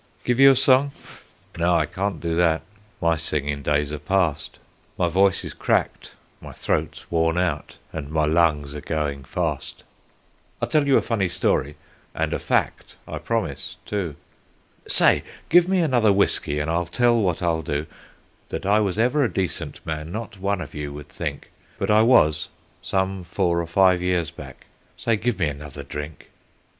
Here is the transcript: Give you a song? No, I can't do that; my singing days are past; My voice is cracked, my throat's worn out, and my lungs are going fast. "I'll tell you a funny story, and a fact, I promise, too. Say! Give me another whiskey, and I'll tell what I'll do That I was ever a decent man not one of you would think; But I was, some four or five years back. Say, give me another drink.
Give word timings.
Give 0.23 0.39
you 0.39 0.49
a 0.49 0.55
song? 0.55 0.93
No, 1.59 1.75
I 1.75 1.85
can't 1.85 2.19
do 2.19 2.35
that; 2.35 2.63
my 2.99 3.17
singing 3.17 3.61
days 3.61 3.91
are 3.91 3.99
past; 3.99 4.57
My 4.97 5.07
voice 5.09 5.45
is 5.45 5.53
cracked, 5.53 6.13
my 6.41 6.53
throat's 6.53 7.11
worn 7.11 7.37
out, 7.37 7.75
and 7.93 8.09
my 8.09 8.25
lungs 8.25 8.73
are 8.73 8.81
going 8.81 9.23
fast. 9.23 9.83
"I'll 10.59 10.67
tell 10.67 10.87
you 10.87 10.97
a 10.97 11.03
funny 11.03 11.29
story, 11.29 11.75
and 12.15 12.33
a 12.33 12.39
fact, 12.39 12.95
I 13.07 13.19
promise, 13.19 13.75
too. 13.85 14.15
Say! 14.87 15.21
Give 15.49 15.67
me 15.67 15.81
another 15.81 16.11
whiskey, 16.11 16.57
and 16.59 16.71
I'll 16.71 16.87
tell 16.87 17.21
what 17.21 17.43
I'll 17.43 17.61
do 17.61 17.85
That 18.49 18.65
I 18.65 18.79
was 18.79 18.97
ever 18.97 19.23
a 19.23 19.31
decent 19.31 19.85
man 19.85 20.11
not 20.11 20.39
one 20.39 20.61
of 20.61 20.73
you 20.73 20.91
would 20.93 21.09
think; 21.09 21.51
But 21.77 21.91
I 21.91 22.01
was, 22.01 22.49
some 22.81 23.23
four 23.23 23.61
or 23.61 23.67
five 23.67 24.01
years 24.01 24.31
back. 24.31 24.65
Say, 24.97 25.15
give 25.15 25.37
me 25.37 25.45
another 25.47 25.83
drink. 25.83 26.31